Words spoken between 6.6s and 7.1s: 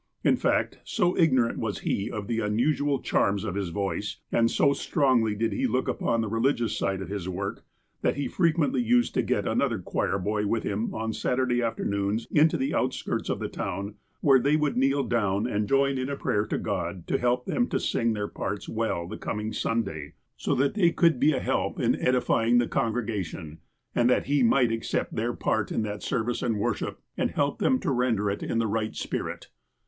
side of